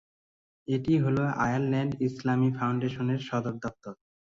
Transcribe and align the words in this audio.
এটিই 0.67 0.99
হল 1.05 1.17
আয়ারল্যান্ড 1.45 1.91
ইসলামী 2.07 2.49
ফাউন্ডেশনের 2.57 3.19
সদর 3.29 3.55
দফতর। 3.63 3.93